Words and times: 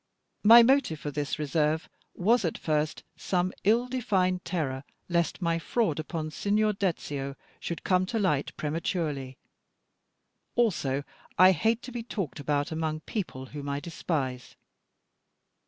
My 0.41 0.63
motive 0.63 0.99
for 0.99 1.11
this 1.11 1.37
reserve 1.37 1.87
was 2.15 2.43
at 2.43 2.57
first 2.57 3.03
some 3.15 3.53
ill 3.63 3.87
defined 3.87 4.43
terror 4.43 4.83
lest 5.07 5.43
my 5.43 5.59
fraud 5.59 5.99
upon 5.99 6.31
Signor 6.31 6.73
Dezio 6.73 7.35
should 7.59 7.83
come 7.83 8.07
to 8.07 8.17
light 8.17 8.57
prematurely. 8.57 9.37
Also 10.55 11.03
I 11.37 11.51
hate 11.51 11.83
to 11.83 11.91
be 11.91 12.01
talked 12.01 12.39
about 12.39 12.71
among 12.71 13.01
people 13.01 13.45
whom 13.53 13.69
I 13.69 13.79
despise. 13.79 14.55